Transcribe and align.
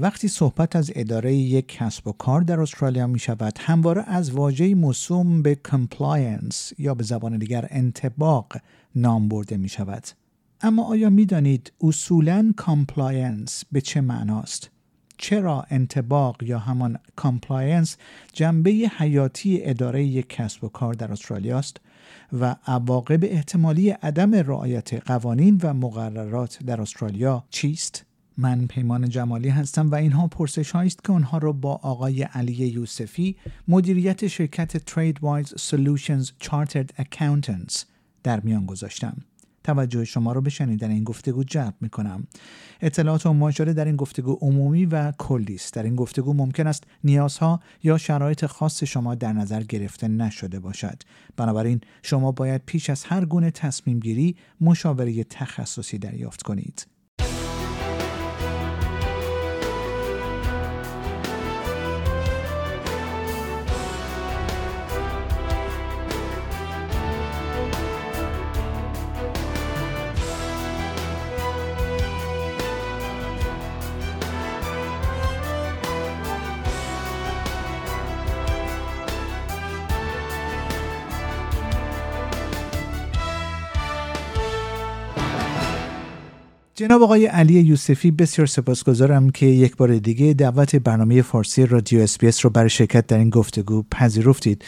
وقتی 0.00 0.28
صحبت 0.28 0.76
از 0.76 0.92
اداره 0.94 1.34
یک 1.34 1.68
کسب 1.68 2.08
و 2.08 2.12
کار 2.12 2.40
در 2.40 2.60
استرالیا 2.60 3.06
می 3.06 3.18
شود 3.18 3.58
همواره 3.60 4.02
از 4.06 4.30
واژه 4.30 4.74
موسوم 4.74 5.42
به 5.42 5.58
compliance 5.68 6.72
یا 6.78 6.94
به 6.94 7.04
زبان 7.04 7.38
دیگر 7.38 7.66
انطباق 7.70 8.56
نام 8.94 9.28
برده 9.28 9.56
می 9.56 9.68
شود 9.68 10.04
اما 10.60 10.84
آیا 10.84 11.10
می 11.10 11.26
دانید 11.26 11.72
اصولا 11.80 12.52
compliance 12.60 13.64
به 13.72 13.80
چه 13.80 14.00
معناست؟ 14.00 14.70
چرا 15.18 15.66
انطباق 15.70 16.42
یا 16.42 16.58
همان 16.58 16.98
compliance 17.16 17.96
جنبه 18.32 18.70
حیاتی 18.70 19.60
اداره 19.62 20.04
یک 20.04 20.28
کسب 20.28 20.64
و 20.64 20.68
کار 20.68 20.94
در 20.94 21.12
استرالیا 21.12 21.58
است 21.58 21.76
و 22.40 22.56
عواقب 22.66 23.24
احتمالی 23.24 23.90
عدم 23.90 24.34
رعایت 24.34 24.94
قوانین 24.94 25.60
و 25.62 25.74
مقررات 25.74 26.58
در 26.66 26.80
استرالیا 26.80 27.44
چیست؟ 27.50 28.09
من 28.36 28.66
پیمان 28.66 29.08
جمالی 29.08 29.48
هستم 29.48 29.90
و 29.90 29.94
اینها 29.94 30.26
پرسش 30.26 30.76
است 30.76 31.04
که 31.04 31.12
آنها 31.12 31.38
را 31.38 31.52
با 31.52 31.74
آقای 31.74 32.22
علی 32.22 32.52
یوسفی 32.52 33.36
مدیریت 33.68 34.26
شرکت 34.26 34.76
Wise 35.22 35.54
Solutions 35.56 36.30
Chartered 36.38 36.94
Accountants 36.98 37.84
در 38.22 38.40
میان 38.40 38.66
گذاشتم. 38.66 39.16
توجه 39.64 40.04
شما 40.04 40.32
را 40.32 40.40
به 40.40 40.50
شنیدن 40.50 40.90
این 40.90 41.04
گفتگو 41.04 41.44
جلب 41.44 41.74
می 41.80 41.88
کنم. 41.88 42.26
اطلاعات 42.80 43.26
و 43.26 43.34
در 43.72 43.84
این 43.84 43.96
گفتگو 43.96 44.38
عمومی 44.40 44.86
و 44.86 45.12
کلی 45.12 45.54
است. 45.54 45.74
در 45.74 45.82
این 45.82 45.96
گفتگو 45.96 46.34
ممکن 46.34 46.66
است 46.66 46.84
نیازها 47.04 47.60
یا 47.82 47.98
شرایط 47.98 48.46
خاص 48.46 48.84
شما 48.84 49.14
در 49.14 49.32
نظر 49.32 49.62
گرفته 49.62 50.08
نشده 50.08 50.60
باشد. 50.60 51.02
بنابراین 51.36 51.80
شما 52.02 52.32
باید 52.32 52.62
پیش 52.66 52.90
از 52.90 53.04
هر 53.04 53.24
گونه 53.24 53.50
تصمیم 53.50 54.00
گیری 54.00 54.36
مشاوره 54.60 55.24
تخصصی 55.24 55.98
دریافت 55.98 56.42
کنید. 56.42 56.86
جناب 86.80 87.02
آقای 87.02 87.26
علی 87.26 87.60
یوسفی 87.60 88.10
بسیار 88.10 88.46
سپاسگزارم 88.46 89.30
که 89.30 89.46
یک 89.46 89.76
بار 89.76 89.98
دیگه 89.98 90.32
دعوت 90.32 90.76
برنامه 90.76 91.22
فارسی 91.22 91.66
رادیو 91.66 92.00
SBS 92.00 92.44
رو 92.44 92.50
برای 92.50 92.70
شرکت 92.70 93.06
در 93.06 93.18
این 93.18 93.30
گفتگو 93.30 93.84
پذیرفتید. 93.90 94.64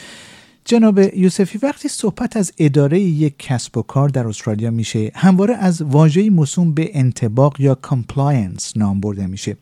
جناب 0.65 0.99
یوسفی 0.99 1.57
وقتی 1.57 1.87
صحبت 1.87 2.37
از 2.37 2.51
اداره 2.57 2.99
یک 2.99 3.33
کسب 3.39 3.77
و 3.77 3.81
کار 3.81 4.09
در 4.09 4.27
استرالیا 4.27 4.71
میشه 4.71 5.11
همواره 5.15 5.55
از 5.55 5.81
واژه 5.81 6.29
موسوم 6.29 6.73
به 6.73 6.89
انطباق 6.93 7.61
یا 7.61 7.75
compliance 7.75 8.77
نام 8.77 8.99
برده 8.99 9.27
میشه. 9.27 9.57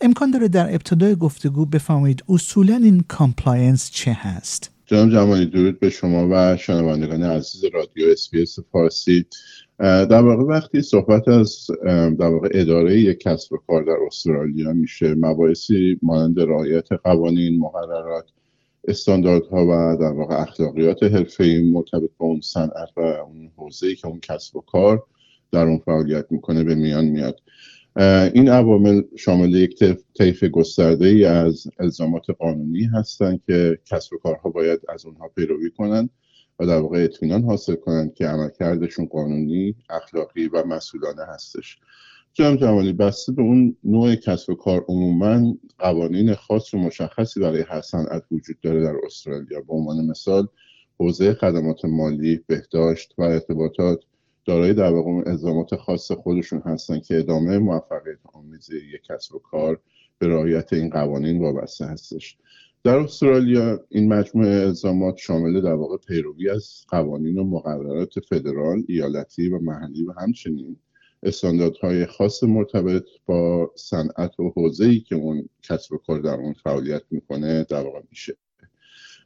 امکان 0.00 0.30
داره 0.30 0.48
در 0.48 0.74
ابتدای 0.74 1.16
گفتگو 1.16 1.66
بفرمایید 1.66 2.24
اصولا 2.28 2.76
این 2.76 3.04
compliance 3.08 3.90
چه 3.90 4.12
هست؟ 4.12 4.73
جناب 4.94 5.10
جمالی 5.10 5.46
درود 5.46 5.80
به 5.80 5.90
شما 5.90 6.28
و 6.30 6.56
شنوندگان 6.56 7.22
عزیز 7.22 7.64
رادیو 7.64 8.08
SBS 8.08 8.58
فارسی. 8.72 9.24
در 9.78 10.22
واقع 10.22 10.42
وقتی 10.42 10.82
صحبت 10.82 11.28
از 11.28 11.66
در 12.18 12.28
واقع 12.28 12.48
اداره 12.52 13.00
یک 13.00 13.18
کسب 13.18 13.52
و 13.52 13.56
کار 13.66 13.82
در 13.82 13.96
استرالیا 14.06 14.72
میشه 14.72 15.14
مباحثی 15.14 15.98
مانند 16.02 16.40
رعایت 16.40 16.92
قوانین 16.92 17.58
مقررات 17.58 18.24
استانداردها 18.88 19.64
و 19.64 19.96
در 20.00 20.12
واقع 20.12 20.42
اخلاقیات 20.42 21.02
حرفه‌ای 21.02 21.72
مرتبط 21.72 22.10
با 22.18 22.26
اون 22.26 22.40
صنعت 22.40 22.88
و 22.96 23.00
اون 23.00 23.50
حوزه‌ای 23.56 23.96
که 23.96 24.06
اون 24.06 24.20
کسب 24.20 24.56
و 24.56 24.60
کار 24.60 25.02
در 25.52 25.66
اون 25.66 25.78
فعالیت 25.78 26.26
می‌کنه 26.30 26.64
به 26.64 26.74
میان 26.74 27.04
میاد. 27.04 27.40
این 28.34 28.48
عوامل 28.48 29.02
شامل 29.16 29.54
یک 29.54 29.84
طیف 30.18 30.44
گسترده 30.44 31.06
ای 31.06 31.24
از 31.24 31.66
الزامات 31.78 32.30
قانونی 32.30 32.84
هستند 32.84 33.40
که 33.46 33.78
کسب 33.86 34.12
و 34.12 34.18
کارها 34.18 34.50
باید 34.50 34.80
از 34.88 35.06
اونها 35.06 35.28
پیروی 35.28 35.70
کنند 35.70 36.10
و 36.58 36.66
در 36.66 36.78
واقع 36.78 37.04
اطمینان 37.04 37.42
حاصل 37.42 37.74
کنند 37.74 38.14
که 38.14 38.26
عملکردشون 38.26 39.06
قانونی 39.06 39.74
اخلاقی 39.90 40.48
و 40.48 40.64
مسئولانه 40.64 41.22
هستش. 41.28 41.78
جناب 42.32 42.56
جمالی 42.56 42.92
بسته 42.92 43.32
به 43.32 43.42
اون 43.42 43.76
نوع 43.84 44.14
کسب 44.14 44.50
و 44.50 44.54
کار 44.54 44.84
عموما 44.88 45.54
قوانین 45.78 46.34
خاص 46.34 46.74
و 46.74 46.78
مشخصی 46.78 47.40
برای 47.40 47.64
هر 47.68 47.80
صنعت 47.80 48.24
وجود 48.30 48.60
داره 48.62 48.82
در 48.82 48.94
استرالیا. 49.06 49.60
به 49.60 49.72
عنوان 49.72 50.06
مثال 50.06 50.48
حوزه 51.00 51.34
خدمات 51.34 51.84
مالی 51.84 52.40
بهداشت 52.46 53.14
و 53.18 53.22
ارتباطات 53.22 54.00
دارای 54.44 54.74
در 54.74 54.92
واقع 54.92 55.30
الزامات 55.30 55.76
خاص 55.76 56.12
خودشون 56.12 56.62
هستن 56.66 57.00
که 57.00 57.18
ادامه 57.18 57.58
موفقیت 57.58 58.18
آمیز 58.32 58.70
یک 58.70 59.02
کسب 59.02 59.34
و 59.34 59.38
کار 59.38 59.80
به 60.18 60.28
رعایت 60.28 60.72
این 60.72 60.90
قوانین 60.90 61.42
وابسته 61.42 61.86
هستش. 61.86 62.36
در 62.84 62.98
استرالیا 62.98 63.80
این 63.88 64.08
مجموعه 64.08 64.60
الزامات 64.60 65.16
شامل 65.16 65.60
در 65.60 65.72
واقع 65.72 65.96
پیروی 65.96 66.50
از 66.50 66.84
قوانین 66.88 67.38
و 67.38 67.44
مقررات 67.44 68.20
فدرال، 68.20 68.82
ایالتی 68.88 69.48
و 69.48 69.58
محلی 69.58 70.04
و 70.04 70.12
همچنین 70.20 70.76
استانداردهای 71.22 72.06
خاص 72.06 72.42
مرتبط 72.42 73.04
با 73.26 73.72
صنعت 73.76 74.40
و 74.40 74.52
حوزه‌ای 74.56 75.00
که 75.00 75.14
اون 75.14 75.48
کسب 75.62 75.92
و 75.92 75.98
کار 75.98 76.20
در 76.20 76.34
اون 76.34 76.52
فعالیت 76.52 77.02
می‌کنه 77.10 77.66
در 77.68 77.84
واقع 77.84 78.00
میشه. 78.10 78.36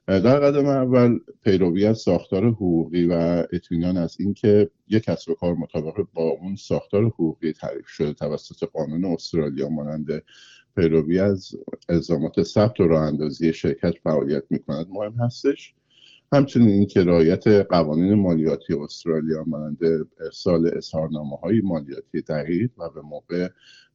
در 0.08 0.40
قدم 0.40 0.66
اول 0.66 1.18
پیروی 1.44 1.86
از 1.86 1.98
ساختار 1.98 2.46
حقوقی 2.46 3.06
و 3.06 3.46
اطمینان 3.52 3.96
از 3.96 4.16
اینکه 4.20 4.70
یک 4.88 5.04
کسب 5.04 5.30
و 5.30 5.34
کار 5.34 5.54
مطابق 5.54 6.06
با 6.14 6.22
اون 6.22 6.56
ساختار 6.56 7.04
حقوقی 7.04 7.52
تعریف 7.52 7.88
شده 7.88 8.12
توسط 8.12 8.64
قانون 8.72 9.04
استرالیا 9.04 9.68
مانند 9.68 10.22
پیروی 10.76 11.18
از 11.18 11.50
الزامات 11.88 12.42
ثبت 12.42 12.80
و 12.80 12.88
راه 12.88 13.02
اندازی 13.02 13.52
شرکت 13.52 13.94
فعالیت 14.04 14.42
می 14.50 14.58
کند 14.58 14.86
مهم 14.90 15.14
هستش. 15.20 15.74
همچنین 16.32 16.68
اینکه 16.68 17.04
رعایت 17.04 17.46
قوانین 17.46 18.14
مالیاتی 18.14 18.74
استرالیا 18.74 19.44
مانند 19.46 19.78
ارسال 20.20 20.70
اظهارنامه 20.76 21.36
های 21.36 21.60
مالیاتی 21.60 22.20
دقیق 22.20 22.70
و 22.78 22.90
به 22.90 23.00
موقع 23.00 23.48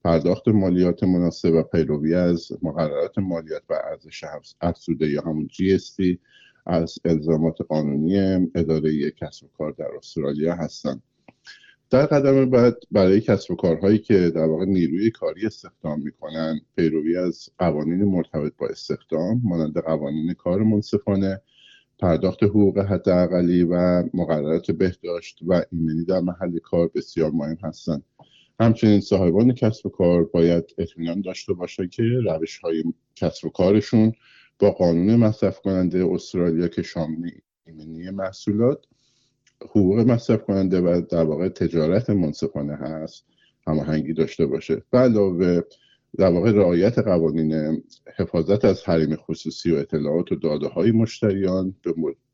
پرداخت 0.03 0.47
مالیات 0.47 1.03
مناسب 1.03 1.53
و 1.53 1.63
پیروی 1.63 2.15
از 2.15 2.51
مقررات 2.61 3.17
مالیات 3.17 3.63
و 3.69 3.73
ارزش 3.91 4.23
افزوده 4.61 5.09
یا 5.09 5.21
همون 5.21 5.47
GST 5.47 6.17
از 6.65 6.95
الزامات 7.05 7.61
قانونی 7.61 8.17
اداره 8.55 9.11
کسب 9.11 9.43
و 9.43 9.47
کار 9.57 9.71
در 9.71 9.87
استرالیا 9.97 10.55
هستند 10.55 11.03
در 11.89 12.05
قدم 12.05 12.49
بعد 12.49 12.77
برای 12.91 13.21
کسب 13.21 13.51
و 13.51 13.55
کارهایی 13.55 13.97
که 13.99 14.29
در 14.29 14.45
واقع 14.45 14.65
نیروی 14.65 15.11
کاری 15.11 15.45
استخدام 15.45 16.01
می‌کنن 16.01 16.61
پیروی 16.75 17.17
از 17.17 17.49
قوانین 17.57 18.03
مرتبط 18.03 18.53
با 18.57 18.67
استخدام 18.67 19.41
مانند 19.43 19.77
قوانین 19.77 20.33
کار 20.33 20.63
منصفانه 20.63 21.41
پرداخت 21.99 22.43
حقوق 22.43 22.79
حداقلی 22.79 23.63
و 23.63 24.03
مقررات 24.13 24.71
بهداشت 24.71 25.39
و 25.47 25.61
ایمنی 25.71 26.05
در 26.05 26.19
محل 26.19 26.59
کار 26.59 26.89
بسیار 26.95 27.31
مهم 27.31 27.57
هستند 27.63 28.03
همچنین 28.59 28.99
صاحبان 28.99 29.53
کسب 29.53 29.85
و 29.85 29.89
کار 29.89 30.23
باید 30.23 30.75
اطمینان 30.77 31.21
داشته 31.21 31.53
باشند 31.53 31.89
که 31.89 32.03
روش 32.03 32.57
های 32.57 32.83
کسب 33.15 33.45
و 33.45 33.49
کارشون 33.49 34.13
با 34.59 34.71
قانون 34.71 35.15
مصرف 35.15 35.59
کننده 35.59 36.05
استرالیا 36.11 36.67
که 36.67 36.81
شامل 36.81 37.31
ایمنی 37.65 38.09
محصولات 38.09 38.85
حقوق 39.61 39.99
مصرف 39.99 40.43
کننده 40.43 40.81
و 40.81 41.01
در 41.09 41.23
واقع 41.23 41.49
تجارت 41.49 42.09
منصفانه 42.09 42.75
هست 42.75 43.25
هماهنگی 43.67 44.13
داشته 44.13 44.45
باشه. 44.45 44.83
علاوه 44.93 45.61
در 46.17 46.31
واقع 46.31 46.51
رعایت 46.51 46.99
قوانین 46.99 47.81
حفاظت 48.15 48.65
از 48.65 48.83
حریم 48.83 49.15
خصوصی 49.15 49.71
و 49.71 49.75
اطلاعات 49.75 50.31
و 50.31 50.35
داده 50.35 50.67
های 50.67 50.91
مشتریان 50.91 51.75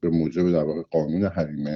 به 0.02 0.10
موجب 0.10 0.52
در 0.52 0.64
واقع 0.64 0.82
قانون 0.82 1.24
حریم 1.24 1.68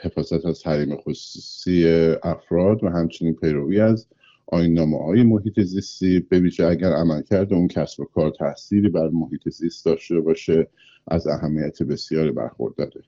حفاظت 0.00 0.46
از 0.46 0.66
حریم 0.66 0.96
خصوصی 0.96 1.88
افراد 2.22 2.84
و 2.84 2.88
همچنین 2.88 3.34
پیروی 3.34 3.80
از 3.80 4.06
آینامه 4.46 4.98
های 4.98 5.22
محیط 5.22 5.60
زیستی 5.60 6.20
به 6.20 6.40
ویژه 6.40 6.66
اگر 6.66 6.92
عملکرد 6.92 7.52
اون 7.52 7.68
کسب 7.68 8.00
و 8.00 8.04
کار 8.04 8.30
تاثیری 8.30 8.88
بر 8.88 9.08
محیط 9.08 9.48
زیست 9.48 9.84
داشته 9.84 10.20
باشه 10.20 10.68
از 11.08 11.26
اهمیت 11.26 11.82
بسیاری 11.82 12.30
برخورداره. 12.30 13.02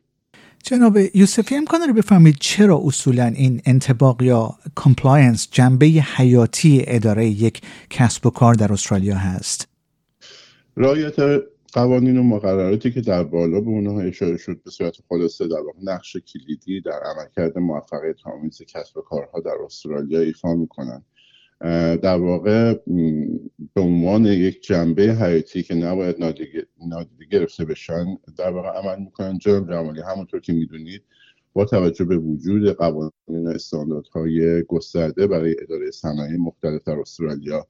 جناب 0.64 0.96
یوسفی 1.14 1.56
امکان 1.56 1.81
داره 1.81 1.94
بفرمایید 1.94 2.37
چرا 2.40 2.81
اصولا 2.84 3.25
این 3.25 3.62
انطباق 3.67 4.23
یا 4.22 4.55
compliance 4.76 5.49
جنبه 5.50 5.87
حیاتی 5.87 6.84
اداره 6.87 7.26
یک 7.26 7.62
کسب 7.90 8.26
و 8.26 8.31
کار 8.31 8.55
در 8.55 8.72
استرالیا 8.72 9.16
هست؟ 9.16 9.69
رعایت 10.76 11.17
قوانین 11.72 12.16
و 12.16 12.22
مقرراتی 12.22 12.90
که 12.90 13.00
در 13.00 13.25
بالا 13.25 13.60
به 13.60 13.69
اونها 13.69 14.00
اشاره 14.00 14.37
شد 14.37 14.60
به 14.64 14.70
صورت 14.70 14.96
خلاصه 15.08 15.49
در 15.49 15.60
واقع 15.60 15.78
نقش 15.82 16.16
کلیدی 16.16 16.81
در 16.81 17.00
عملکرد 17.04 17.58
موفقیت 17.58 18.16
آمیز 18.25 18.62
کسب 18.62 18.96
و 18.96 19.00
کارها 19.00 19.40
در 19.40 19.56
استرالیا 19.64 20.20
ایفا 20.20 20.54
می‌کنن 20.54 21.02
در 22.02 22.16
واقع 22.16 22.75
به 23.75 23.81
عنوان 23.81 24.26
یک 24.26 24.62
جنبه 24.62 25.02
حیاتی 25.02 25.62
که 25.62 25.75
نباید 25.75 26.16
نادیده 26.20 27.25
گرفته 27.31 27.64
بشن 27.64 28.05
در 28.37 28.50
واقع 28.50 28.69
عمل 28.69 29.05
می‌کنن 29.05 29.38
جناب 29.38 29.70
جمالی 29.70 30.00
همونطور 30.00 30.40
که 30.40 30.52
می‌دونید 30.52 31.02
با 31.52 31.64
توجه 31.64 32.05
به 32.05 32.16
وجود 32.16 32.69
قوانین 32.69 33.12
و 33.28 33.49
استانداردهای 33.49 34.62
گسترده 34.62 35.26
برای 35.26 35.56
اداره 35.62 35.90
صنایع 35.90 36.37
مختلف 36.37 36.82
در 36.84 36.99
استرالیا 36.99 37.66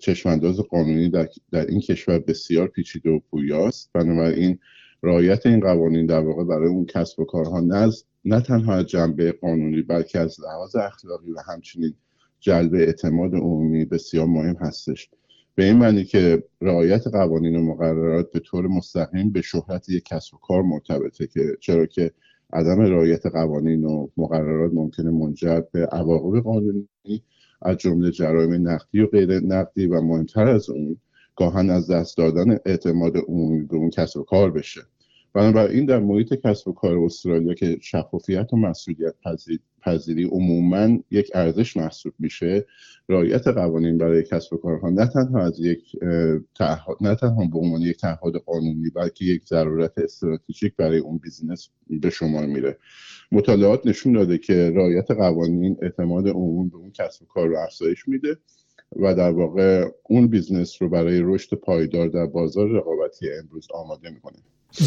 چشمانداز 0.00 0.60
قانونی 0.60 1.10
در, 1.10 1.28
در 1.52 1.66
این 1.66 1.80
کشور 1.80 2.18
بسیار 2.18 2.68
پیچیده 2.68 3.10
و 3.10 3.20
پویاست. 3.30 3.90
بنابراین 3.94 4.58
رعایت 5.02 5.46
این 5.46 5.60
قوانین 5.60 6.06
در 6.06 6.20
واقع 6.20 6.44
برای 6.44 6.68
اون 6.68 6.86
کسب 6.86 7.20
و 7.20 7.24
کارها 7.24 7.60
نه, 7.60 7.90
نه 8.24 8.40
تنها 8.40 8.74
از 8.74 8.86
جنبه 8.86 9.32
قانونی 9.32 9.82
بلکه 9.82 10.18
از 10.18 10.40
لحاظ 10.40 10.76
اخلاقی 10.76 11.30
و 11.30 11.38
همچنین 11.46 11.94
جلب 12.42 12.74
اعتماد 12.74 13.34
عمومی 13.34 13.84
بسیار 13.84 14.26
مهم 14.26 14.56
هستش. 14.60 15.10
به 15.54 15.64
این 15.64 15.76
معنی 15.76 16.04
که 16.04 16.42
رعایت 16.60 17.06
قوانین 17.06 17.56
و 17.56 17.62
مقررات 17.62 18.30
به 18.32 18.40
طور 18.40 18.66
مستقیم 18.66 19.30
به 19.30 19.42
شهرت 19.42 19.88
یک 19.88 20.04
کسب 20.04 20.34
و 20.34 20.38
کار 20.38 20.62
مرتبطه 20.62 21.26
که 21.26 21.56
چرا 21.60 21.86
که 21.86 22.10
عدم 22.52 22.80
رعایت 22.80 23.26
قوانین 23.26 23.84
و 23.84 24.08
مقررات 24.16 24.72
ممکنه 24.74 25.10
منجر 25.10 25.60
به 25.72 25.86
عواقب 25.86 26.40
قانونی 26.40 27.22
از 27.62 27.76
جمله 27.76 28.10
جرایم 28.10 28.68
نقدی 28.68 29.00
و 29.00 29.06
غیر 29.06 29.40
نقدی 29.40 29.86
و 29.86 30.00
مهمتر 30.00 30.48
از 30.48 30.70
اون 30.70 30.96
گاهن 31.36 31.70
از 31.70 31.90
دست 31.90 32.16
دادن 32.16 32.58
اعتماد 32.66 33.16
عمومی 33.16 33.62
به 33.62 33.76
اون 33.76 33.90
کسب 33.90 34.20
و 34.20 34.22
کار 34.22 34.50
بشه. 34.50 34.80
بنابراین 35.34 35.86
در 35.86 35.98
محیط 35.98 36.34
کسب 36.34 36.68
و 36.68 36.72
کار 36.72 36.98
استرالیا 36.98 37.54
که 37.54 37.78
شفافیت 37.80 38.52
و 38.52 38.56
مسئولیت 38.56 39.14
پذیری 39.82 40.24
عموما 40.24 40.98
یک 41.10 41.30
ارزش 41.34 41.76
محسوب 41.76 42.14
میشه 42.18 42.66
رعایت 43.08 43.48
قوانین 43.48 43.98
برای 43.98 44.22
کسب 44.22 44.52
و 44.52 44.56
کارها 44.56 44.90
نه 44.90 45.06
تنها 45.06 45.44
از 45.44 45.60
یک 45.60 45.96
نه 47.00 47.14
تنها 47.14 47.44
به 47.52 47.58
عنوان 47.58 47.80
یک 47.80 47.96
تعهد 47.96 48.36
قانونی 48.36 48.90
بلکه 48.90 49.24
یک 49.24 49.44
ضرورت 49.44 49.98
استراتژیک 49.98 50.76
برای 50.76 50.98
اون 50.98 51.18
business 51.18 51.68
به 51.90 52.10
شمار 52.10 52.40
میره. 52.46 52.78
مطالعات 53.32 53.86
نشون 53.86 54.12
داده 54.12 54.38
که 54.38 54.72
رعایت 54.76 55.10
قوانین 55.10 55.76
اعتماد 55.82 56.28
عمومی 56.28 56.68
به 56.70 56.76
اون 56.76 56.90
کسب 56.90 57.22
و 57.22 57.26
کار 57.26 57.48
رو 57.48 57.58
افزایش 57.58 58.08
میده. 58.08 58.36
و 58.96 59.14
در 59.14 59.30
واقع 59.30 59.88
اون 60.08 60.26
business 60.26 60.82
رو 60.82 60.88
برای 60.88 61.20
رشد 61.24 61.56
پایدار 61.56 62.08
در 62.08 62.26
بازار 62.26 62.68
رقابتی 62.68 63.26
امروز 63.42 63.68
آماده 63.74 64.10
می‌کنه 64.10 64.36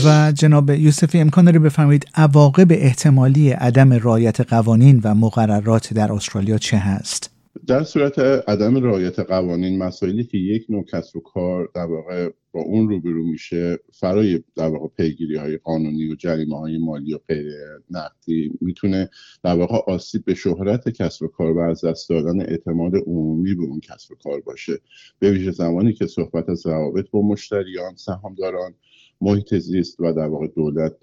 و 0.06 0.32
جناب 0.32 0.70
یوسفی 0.70 1.20
امکان 1.20 1.46
داره 1.46 1.60
بفرمایید 1.60 2.06
عواقب 2.16 2.68
احتمالی 2.72 3.50
عدم 3.50 3.94
رعایت 3.94 4.42
قوانین 4.42 5.02
و 5.04 5.16
مقررات 5.16 5.94
در 5.94 6.14
استرالیا 6.14 6.58
چه 6.58 6.78
هست؟ 6.78 7.35
در 7.68 7.84
صورت 7.84 8.20
عدم 8.20 8.84
رعایت 8.84 9.20
قوانین 9.20 9.78
مسائلی 9.78 10.24
که 10.24 10.38
یک 10.38 10.66
نوع 10.70 10.86
کسب 10.86 11.16
و 11.16 11.20
کار 11.20 11.70
در 11.76 11.86
واقع 11.86 12.30
با 12.52 12.62
اون 12.62 12.90
روبرو 12.90 13.24
میشه 13.24 13.80
فرای 13.94 14.44
در 14.56 14.68
واقع 14.68 14.88
پیگیری 14.88 15.36
های 15.36 15.58
قانونی 15.58 16.12
و 16.12 16.16
جریمه 16.16 16.60
های 16.60 16.78
مالی 16.78 17.14
و 17.14 17.18
غیر 17.28 17.46
نقدی 17.92 18.52
می‌تونه 18.62 19.10
در 19.44 19.56
واقع 19.56 19.94
آسیب 19.94 20.26
به 20.26 20.34
شهرت 20.34 20.90
کسب 20.90 21.24
و 21.24 21.28
کار 21.28 21.52
و 21.52 21.60
از 21.60 21.86
دست 21.86 22.10
دادن 22.10 22.42
اعتماد 22.42 22.96
عمومی 22.96 23.56
به 23.56 23.64
اون 23.64 23.80
کسب 23.80 24.12
و 24.12 24.16
کار 24.16 24.42
باشه. 24.42 24.80
به 25.20 25.32
ویژه 25.32 25.52
زمانی 25.52 25.94
که 25.94 26.08
صحبت 26.08 26.50
از 26.50 26.66
روابط 26.66 27.10
با 27.12 27.22
مشتریان 27.22 27.96
سهامداران 27.96 28.74
محیط 29.22 29.56
زیست 29.56 30.00
و 30.00 30.14
در 30.14 30.28
واقع 30.28 30.48
دولت 30.48 31.00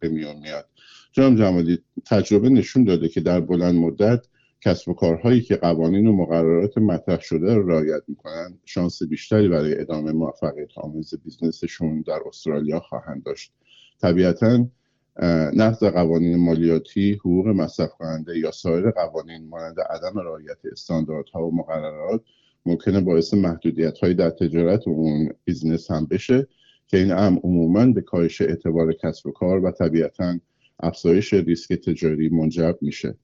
به 0.00 0.08
میان 0.08 0.36
میاد. 0.36 0.68
جناب 1.12 1.36
جمالی 1.36 1.78
تجربه 2.06 2.48
نشون 2.48 2.84
داده 2.84 3.08
که 3.08 3.20
در 3.20 3.40
بلند 3.40 3.74
مدت 3.74 4.26
کسب 4.60 4.88
و 4.88 4.94
کارهایی 4.94 5.40
که 5.40 5.56
قوانین 5.56 6.06
و 6.06 6.12
مقررات 6.12 6.78
مطرح 6.78 7.20
شده 7.20 7.54
رو 7.54 7.68
رعایت 7.68 8.02
می‌کنن 8.08 8.58
شانس 8.64 9.02
بیشتری 9.02 9.48
برای 9.48 9.80
ادامه 9.80 10.12
موفقیت 10.12 10.78
آمیز 10.78 11.14
بیزنسشون 11.24 12.00
در 12.06 12.20
استرالیا 12.26 12.80
خواهند 12.80 13.22
داشت. 13.22 13.52
طبیعتا 14.00 14.66
نقض 15.56 15.84
قوانین 15.84 16.36
مالیاتی 16.36 17.12
حقوق 17.12 17.48
مصرف 17.48 17.90
کننده 17.90 18.38
یا 18.38 18.50
سایر 18.50 18.90
قوانین 18.90 19.48
مانند 19.48 19.80
عدم 19.80 20.18
رعایت 20.18 20.58
استانداردها 20.72 21.46
و 21.46 21.56
مقررات 21.56 22.22
ممکنه 22.66 23.00
باعث 23.00 23.34
محدودیت 23.34 23.98
های 23.98 24.14
در 24.14 24.30
تجارت 24.30 24.88
اون 24.88 25.28
business 25.44 25.90
هم 25.90 26.06
بشه 26.06 26.48
که 26.86 26.96
این 26.96 27.10
هم 27.10 27.40
عموما 27.44 27.86
به 27.86 28.00
کاهش 28.00 28.40
اعتبار 28.40 28.92
کسب 28.92 29.26
و 29.26 29.32
کار 29.32 29.64
و 29.64 29.70
طبیعتا 29.70 30.38
افزایش 30.80 31.34
ریسک 31.34 31.72
تجاری 31.72 32.28
منجر 32.28 32.74
میشه. 32.80 33.14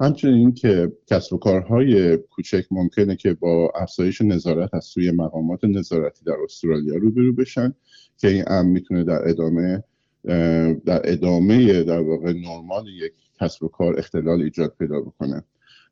همچنین 0.00 0.54
که 0.54 0.92
کسب 1.06 1.32
و 1.32 1.38
کارهای 1.38 2.16
کوچک 2.16 2.64
ممکنه 2.70 3.16
که 3.16 3.34
با 3.34 3.72
افزایش 3.74 4.20
نظارت 4.20 4.74
از 4.74 4.84
سوی 4.84 5.10
مقامات 5.10 5.64
نظارتی 5.64 6.24
در 6.24 6.36
استرالیا 6.44 6.94
روبرو 6.94 7.32
بشن 7.32 7.74
که 8.16 8.28
این 8.28 8.44
امر 8.46 8.68
می‌تونه 8.68 9.04
در 9.04 9.28
ادامه 9.28 9.84
در 10.84 11.00
ادامه 11.04 11.82
در 11.82 12.00
واقع 12.00 12.32
نرمال 12.32 12.88
یک 12.88 13.12
کسب 13.40 13.62
و 13.62 13.68
کار 13.68 13.98
اختلال 13.98 14.42
ایجاد 14.42 14.74
پیدا 14.78 15.00
بکنه. 15.00 15.44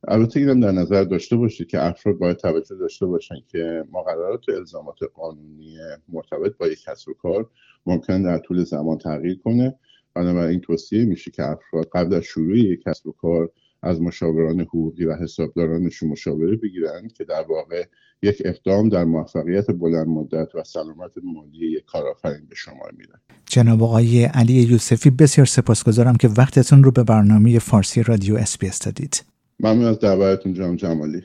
البته 0.08 0.40
اینم 0.40 0.60
در 0.60 0.72
نظر 0.72 1.04
داشته 1.04 1.36
باشید 1.36 1.68
که 1.68 1.86
افراد 1.86 2.18
باید 2.18 2.36
توجه 2.36 2.76
داشته 2.76 3.06
باشن 3.06 3.36
که 3.48 3.84
مقررات 3.92 4.48
و 4.48 4.52
الزامات 4.52 4.98
قانونی 5.14 5.76
مرتبط 6.08 6.56
با 6.56 6.66
یک 6.66 6.82
کسب 6.82 7.08
و 7.08 7.14
کار 7.14 7.50
ممکن 7.86 8.22
در 8.22 8.38
طول 8.38 8.64
زمان 8.64 8.98
تغییر 8.98 9.38
کنه. 9.44 9.74
بنابراین 10.14 10.60
توصیه 10.60 11.04
میشه 11.04 11.30
که 11.30 11.42
افراد 11.42 11.88
قبل 11.92 12.14
از 12.14 12.22
شروع 12.22 12.58
یک 12.58 12.82
کسب 12.82 13.06
و 13.06 13.12
کار 13.12 13.50
از 13.86 14.00
مشاوران 14.00 14.60
حقوقی 14.60 15.04
و 15.04 15.16
حسابدارانشون 15.16 16.08
مشاوره 16.08 16.56
بگیرن 16.56 17.08
که 17.08 17.24
در 17.24 17.44
واقع 17.48 17.84
یک 18.22 18.42
اقدام 18.44 18.88
در 18.88 19.04
موفقیت 19.04 19.70
بلند 19.70 20.06
مدت 20.06 20.54
و 20.54 20.64
سلامت 20.64 21.12
مالی 21.24 21.70
یک 21.70 21.84
کارآفرین 21.84 22.46
به 22.48 22.54
شما 22.54 22.84
میره 22.96 23.14
جناب 23.46 23.82
آقای 23.82 24.24
علی 24.24 24.52
یوسفی 24.52 25.10
بسیار 25.10 25.46
سپاسگزارم 25.46 26.16
که 26.16 26.28
وقتتون 26.28 26.84
رو 26.84 26.90
به 26.90 27.04
برنامه 27.04 27.58
فارسی 27.58 28.02
رادیو 28.02 28.36
اس 28.36 28.84
دادید. 28.84 29.24
ممنون 29.60 29.84
از 29.84 29.98
دعوتتون 29.98 30.54
جناب 30.54 30.76
جمالی. 30.76 31.22